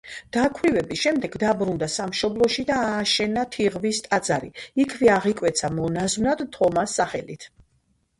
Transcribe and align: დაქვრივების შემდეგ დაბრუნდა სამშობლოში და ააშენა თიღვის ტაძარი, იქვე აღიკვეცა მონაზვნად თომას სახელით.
დაქვრივების 0.35 1.01
შემდეგ 1.01 1.35
დაბრუნდა 1.41 1.89
სამშობლოში 1.95 2.65
და 2.69 2.77
ააშენა 2.85 3.43
თიღვის 3.55 3.99
ტაძარი, 4.05 4.49
იქვე 4.85 5.11
აღიკვეცა 5.17 5.71
მონაზვნად 5.77 6.43
თომას 6.57 6.97
სახელით. 7.01 7.47